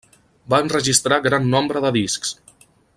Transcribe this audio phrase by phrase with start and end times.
[0.53, 2.37] Va enregistrar gran nombre de discs.